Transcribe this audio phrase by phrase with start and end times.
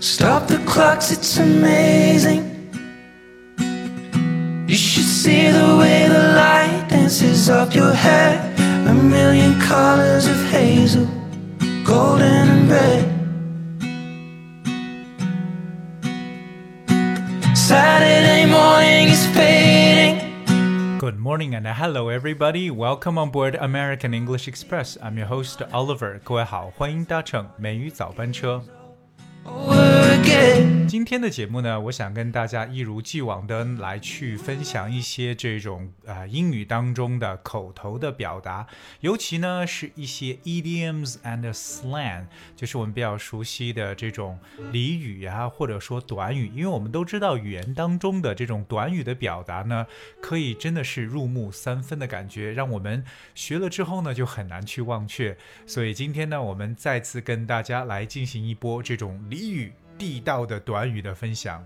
[0.00, 2.43] Stop the clocks, it's amazing.
[4.67, 8.39] You should see the way the light dances up your hair.
[8.87, 11.07] A million colors of hazel,
[11.85, 13.05] golden and red.
[17.55, 20.19] Saturday morning is fading.
[20.97, 22.69] Good morning and hello everybody.
[22.71, 24.97] Welcome on board American English Express.
[25.01, 26.19] I'm your host Oliver.
[26.23, 28.61] 各位好，欢迎搭乘美语早班车。
[30.87, 38.67] 今天的节目呢，我想跟大家一如既往的来去分享一些这种呃英语当中的口头的表达，
[38.99, 44.37] 尤其呢是一些 idioms and slang，就是我们比较熟悉的这种
[44.71, 46.51] 俚语啊，或者说短语。
[46.53, 49.87] 因为我们都知道语言当中的这种短语的表达呢，
[50.21, 53.03] 可以真的是入木三分的感觉，让我们
[53.33, 55.37] 学了之后呢就很难去忘却。
[55.65, 59.71] 所以今天呢，我们再次跟大家来进行一波这种俚语。
[60.01, 61.63] 地道的短语的分享。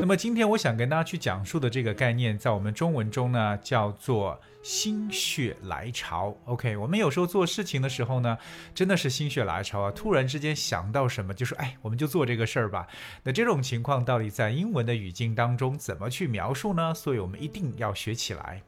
[0.00, 6.34] 那么今天我想跟大家去讲述的这个概念，在我们中文中呢叫做心血来潮。
[6.46, 8.38] OK，我们有时候做事情的时候呢，
[8.74, 12.86] 真的是心血来潮啊，突然之间想到什么，就说哎，我们就做这个事儿吧。
[13.22, 16.94] 那这种情况到底在英文的语境当中怎么去描述呢？
[16.94, 18.62] 所以我们一定要学起来。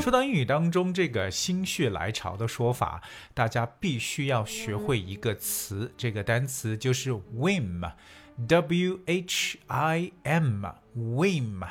[0.00, 3.00] 说到英语当中这个心血来潮的说法，
[3.32, 11.64] 大家必须要学会一个词，这个单词就是 whim，w h i m，whim。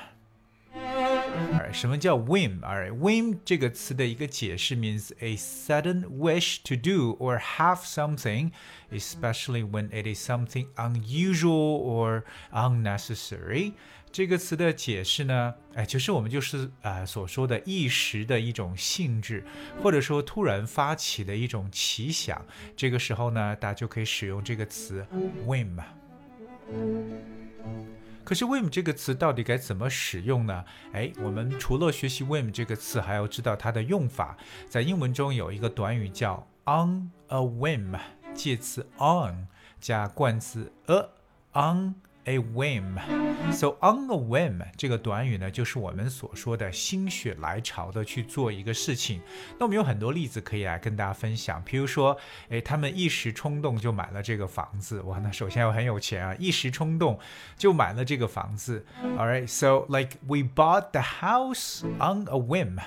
[1.54, 2.60] 而什么叫 whim？
[2.64, 8.52] 而 whim 这个词的一个解释 means a sudden wish to do or have something,
[8.92, 13.74] especially when it is something unusual or unnecessary.
[14.19, 19.45] 这个词的解释呢，哎，就是我们就是呃所说的一时的一种兴致，
[19.81, 22.45] 或者说突然发起的一种奇想。
[22.77, 25.07] 这个时候呢，大家就可以使用这个词
[25.47, 25.81] whim。
[28.25, 30.65] 可是 whim 这个词到底该怎么使用呢？
[30.93, 34.37] 哎，我们除了学习 whim 这个词，还要知道它的用法。
[34.69, 37.97] 在英文中有一个短语叫 on a whim，
[38.35, 39.47] 介词 on
[39.79, 41.09] 加冠词 a
[41.53, 41.95] on。
[42.28, 42.98] A whim,
[43.52, 49.20] so on a whim 这个短语呢，就是我们所说的心血来潮的去做一个事情。
[49.60, 52.18] 那我们有很多例子可以来跟大家分享，比如说，
[52.48, 57.20] 诶，他们一时冲动就买了这个房子，哇，那首先要很有钱啊，一时冲动
[57.58, 58.86] 就买了这个房子。
[59.18, 62.80] All right, so like we bought the house on a whim.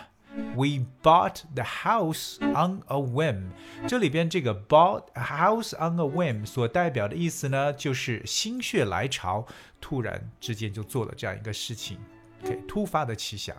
[0.56, 3.50] We bought the house on a whim。
[3.88, 9.46] 这里边这个 bought a house on a whim 所代表的意思呢，就是心血来潮，
[9.82, 11.98] 突然之间就做了这样一个事情
[12.44, 13.56] ，OK，突发的奇想。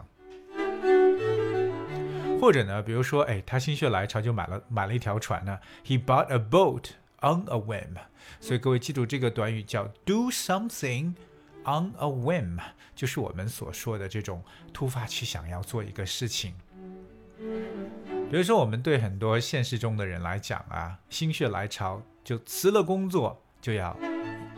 [2.41, 6.91] 或者呢，比如说，哎，他心血来潮就买了买了一条船呢，He bought a boat
[7.21, 7.95] on a whim。
[8.41, 11.15] 所以各位记住这个短语叫 do something。
[11.65, 12.59] On a whim，
[12.95, 14.43] 就是我们所说的这种
[14.73, 16.55] 突发奇想要做一个事情。
[17.39, 23.97] 比如说，我们对很多现实中的人来讲啊，心血来潮就辞了工作，就要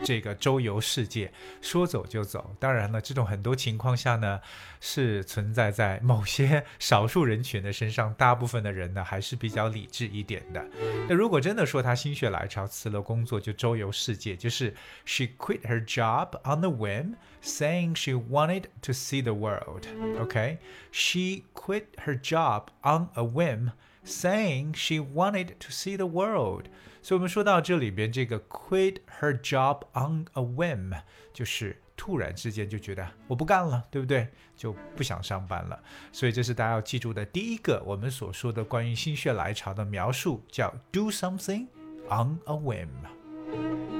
[0.02, 1.30] 这个周游世界，
[1.60, 2.56] 说走就走。
[2.58, 4.40] 当然了，这种很多情况下呢，
[4.80, 10.66] 是存在在某些少数人群的身上，大部分的人呢还是比较理智一点的。
[11.06, 14.74] 那如果真的说他心血来潮辞了工作就周游世界，就是
[15.04, 19.86] she quit her job on a whim, saying she wanted to see the world.
[20.18, 20.56] Okay,
[20.90, 23.72] she quit her job on a whim,
[24.05, 26.65] Saying she wanted to see the world.
[27.01, 31.01] 所以我们说到这里边，这个 quit her job on a whim
[31.33, 34.27] 就是突然之间就觉得我不干了，对不对？
[34.55, 35.79] 就不想上班了。
[36.11, 41.67] 所以这是大家要记住的第一个我们所说的关于心血来潮的描述，叫 do something
[42.09, 43.94] on a whim。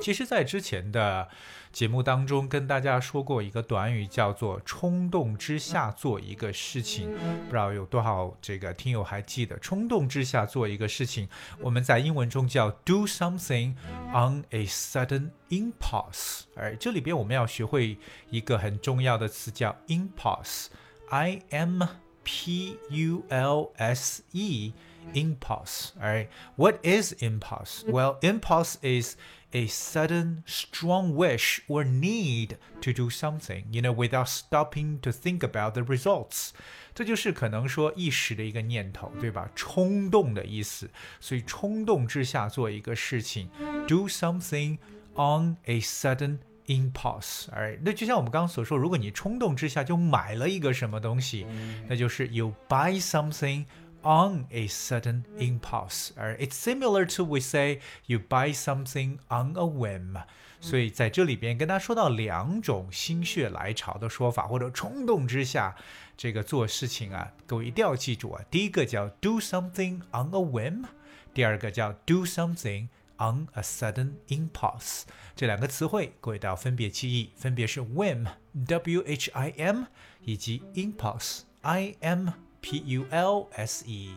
[0.00, 1.28] 其实，在之前的
[1.72, 7.12] 节目当中，跟大家说过一个短语，叫做“冲动之下做一个事情”。
[7.46, 11.28] 不知道有多少这个听友还记得“冲动之下做一个事情”？
[11.60, 13.74] 我们在英文中叫 “do something
[14.12, 16.42] on a sudden impulse”。
[16.54, 17.98] 而这里边我们要学会
[18.30, 21.88] 一个很重要的词，叫 “impulse”，i m
[22.22, 24.72] p u l s e。
[25.14, 25.92] impulse.
[26.02, 26.28] All right.
[26.56, 27.84] What is impulse?
[27.86, 29.16] Well, impulse is
[29.51, 35.43] a sudden, strong wish or need to do something, you know, without stopping to think
[35.43, 36.51] about the results.
[36.93, 39.49] 这就是可能说一时的一个念头，对吧？
[39.55, 40.89] 冲动的意思。
[41.19, 43.49] 所以冲动之下做一个事情，
[43.87, 44.77] do something
[45.15, 51.45] on a sudden impulse，哎，那就像我们刚刚所说，如果你冲动之下就买了一个什么东西，
[51.89, 53.65] 那就是 you buy something
[54.05, 56.11] on a sudden impulse.
[56.17, 60.23] Or it's similar to we say you buy something on a whim.
[60.59, 65.75] 所以在这里边跟大家说到两种心血来潮的说法，或者冲动之下
[66.15, 70.85] 这个做事情啊，各位一定要记住啊，第一个叫 do something on a whim，
[71.33, 75.03] 第二个叫 do something on a sudden impulse。
[75.35, 79.85] 这两个词汇各位都要分别记忆，分别是 whim w h i m
[80.23, 82.29] 以及 impulse i m
[82.68, 84.10] P u l s e。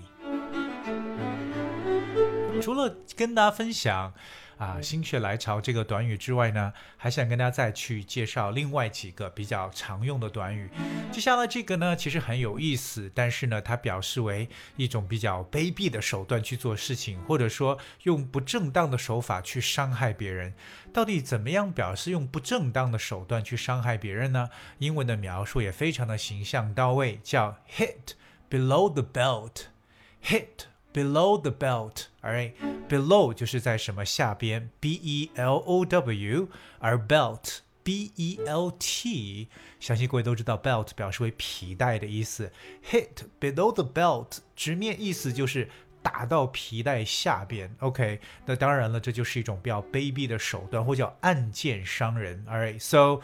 [2.60, 4.12] 除了跟大家分享。
[4.58, 10.70] 啊，心血来潮这个短语之外呢，还想跟大家再去介绍另外几个比较常用的短语。
[11.14, 20.54] 接下来这个呢，其实很有意思，但是呢，它表示为一种比较卑鄙的手段去做事情，或者说用不正当的手法去伤害别人。
[20.92, 24.50] 到底怎么样表示用不正当的手段去伤害别人呢？
[24.80, 28.16] 英文的描述也非常的形象到位，叫 hit
[28.49, 36.49] below the belt。hit below the belt，alright，below 就是在什么下边，b e l o w，
[36.79, 39.49] 而 belt b e l t，
[39.79, 42.51] 相信各位都知道 belt 表示为皮带的意思，
[42.91, 45.69] hit below the belt 直面意思就是
[46.03, 53.21] 打到皮带下边，OK，那当然了，这就是一种比较卑鄙的手段，或叫暗箭伤人，alright，so。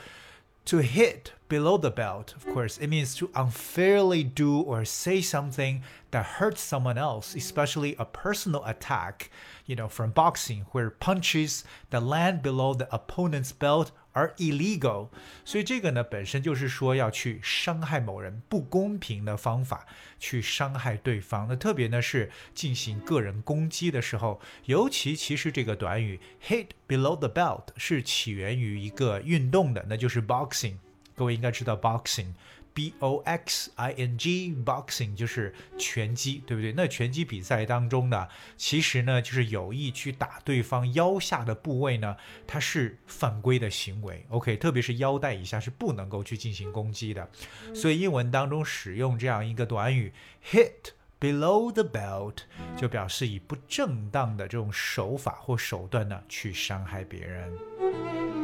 [0.66, 5.84] To hit below the belt, of course, it means to unfairly do or say something
[6.10, 9.30] that hurts someone else, especially a personal attack,
[9.68, 15.10] you know, from boxing, where punches that land below the opponent's belt 而 illegal，
[15.44, 19.86] 所以这个呢本身就是说要去伤害某人不公平的方法，
[20.18, 21.48] 去伤害对方。
[21.50, 30.78] 那特别呢是进行个人攻击的时候，尤其其实这个短语 hit below the belt 是起源于一个运动的，那就是 boxing。
[31.14, 32.34] 各位应该知道 boxing。
[32.76, 36.74] B O X I N G boxing 就是拳击，对不对？
[36.74, 38.28] 那拳击比赛当中呢，
[38.58, 44.26] 其实呢就是有意去打对方腰下的部位呢，它是犯规的行为。
[44.30, 47.28] OK，特别是腰带以下是不能够去进行攻击的。
[47.74, 50.12] 所以英文当中使用这样一个短语
[50.52, 52.40] hit below the belt，
[52.76, 58.35] 就表示以不正当的这种手法或手段呢去伤害别人。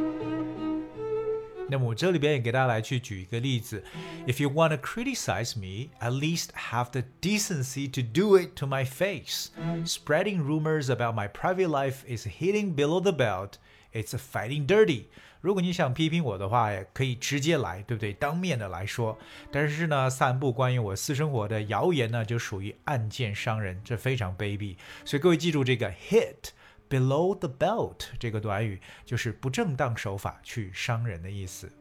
[1.71, 3.83] 那么我这里边也给大家来去举一个例子，
[4.25, 8.85] If you want to criticize me, at least have the decency to do it to my
[8.85, 9.47] face.
[9.85, 13.55] Spreading rumors about my private life is hitting below the belt.
[13.91, 15.07] It's fighting dirty.
[15.41, 18.13] 如果你想批评我的话，也可以直接来，对不对？
[18.13, 19.17] 当面的来说。
[19.51, 24.77] 但是呢，散布关于我私生活的谣言呢，就属于暗箭伤人，这非常卑鄙。
[25.03, 26.51] 所以各位记住这个 hit。
[26.92, 31.72] Below the belt 这个短语就是不正当手法去伤人的意思。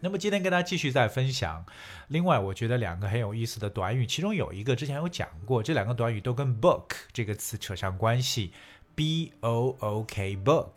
[0.00, 1.64] 那么今天跟大家继续再分享，
[2.08, 8.52] 另外我觉得两个很有意思的短语，其中有一个之前有讲过，这两个短语都跟 book 这个词扯上关系
[8.96, 10.72] ，b o o k book。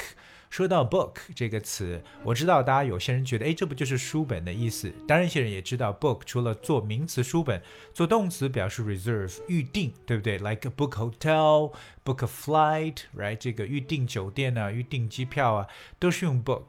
[0.51, 4.91] 说到 book 这个词，我知道大家有些人觉得，哎，这不就是书本的意思？
[5.07, 7.61] 当然，一些人也知道 book 除了做名词书本，
[7.93, 13.37] 做动词表示 reserve 预定，对不对？Like a book hotel, book a flight, right？
[13.37, 15.67] 这个预定酒店啊，预定机票啊，
[15.97, 16.65] 都是用 book。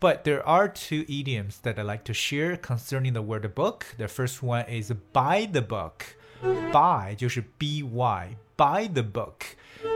[0.00, 3.80] But there are two idioms that I like to share concerning the word book.
[3.98, 6.16] The first one is buy the book.
[6.72, 9.34] Buy 就是 b y buy the book。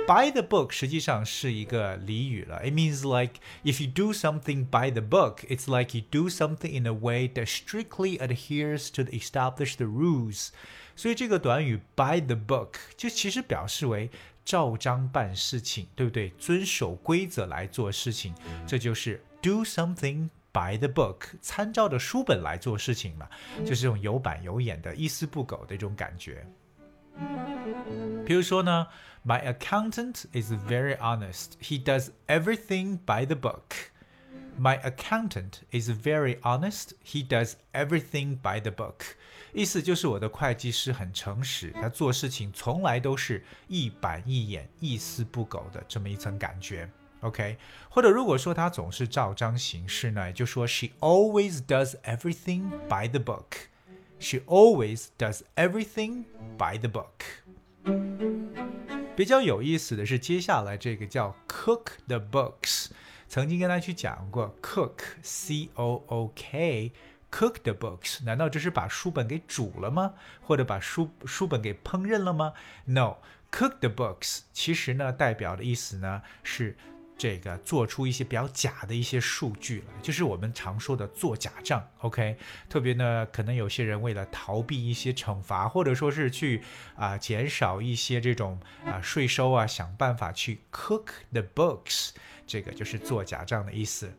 [0.05, 2.61] Buy the book 实际上是一个俚语了。
[2.65, 6.87] It means like if you do something by the book, it's like you do something in
[6.87, 10.49] a way that strictly adheres to the established rules。
[10.97, 14.11] 所以这个短语 by the book 就其实表示为
[14.45, 16.31] 照章办事情，对不对？
[16.39, 18.35] 遵守规则来做事情，
[18.67, 23.29] 这就是 do something by the book，参照着书本来做事情嘛，
[23.65, 26.45] 就是这种有板有眼的、一丝不苟的一种感觉。
[28.26, 28.88] 比如说呢，
[29.26, 31.58] My accountant is very honest.
[31.62, 33.92] He does everything by the book.
[34.60, 36.94] My accountant is very honest.
[37.04, 39.16] He does everything by the book.
[39.54, 46.90] 意思就是我的会计师很诚实，他做事情从来都是一板一眼、一丝不苟的这么一层感觉。
[47.22, 47.58] OK，
[47.90, 53.68] 或者如果说他总是照章行事呢，就说 She always does everything by the book.
[54.22, 56.26] She always does everything
[56.58, 57.24] by the book.
[59.16, 62.88] 比较有意思的是，接下来这个叫 cook the books。
[63.28, 66.92] 曾经跟大家去讲过，cook c o o k
[67.32, 70.14] cook the books，难道这是把书本给煮了吗？
[70.42, 72.54] 或者把书书本给烹饪了吗？
[72.86, 76.76] No，cook the books 其实呢代表的意思呢是。
[77.23, 81.89] 这个做出一些比较假的一些数据了，就是我们常说的做假账。
[82.01, 82.37] OK，
[82.69, 86.65] 特别呢，可能有些人为了逃避一些惩罚，或者说是去
[86.97, 92.11] 啊减少一些这种啊税收啊，想办法去 cook the books，
[92.45, 94.13] 这个就是做假账的意思。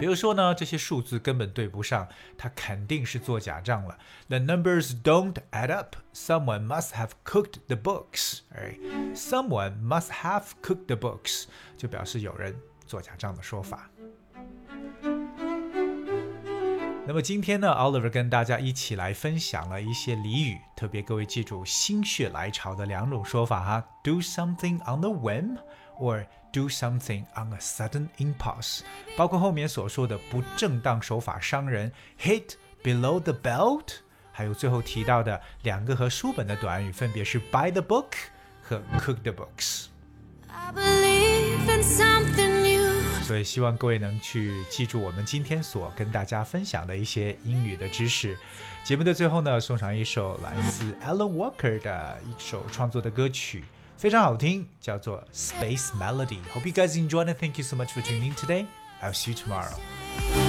[0.00, 3.96] 比如说呢，这些数字根本对不上，他肯定是做假账了。
[4.28, 5.96] The numbers don't add up.
[6.12, 8.40] Someone must have cooked the books.
[8.54, 8.76] 哎
[9.14, 11.44] ，someone must have cooked the books
[11.76, 12.54] 就表示有人
[12.86, 13.88] 做假账的说法。
[17.06, 25.58] 那么今天呢，Oliver 跟大家一起来分享了一些俚语，特别各位记住心血来潮的两种说法哈：do something on the whim
[25.98, 28.80] or do something on a sudden impulse。
[29.16, 33.96] 包括后面所说的不正当手法伤人，hit below the belt，
[34.32, 38.12] 还有最后提到的两个和书本的短语，分别是 buy the book
[38.62, 39.86] 和 cook the books。
[40.48, 42.84] I believe in something new.
[43.22, 48.38] 所以希望各位能去记住我们今天所跟大家分享的一些英语的知识。
[48.84, 53.64] 节目的最后呢，送上一首来自 Alan Walker 的一首创作的歌曲，
[54.03, 58.65] 非常好听，叫做《Space Melody》。Hope you guys enjoyed and thank you so much for tuning in today.
[59.01, 60.42] I'll see you tomorrow.